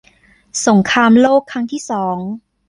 [0.65, 2.17] สงครามโลกครั้งที่สอง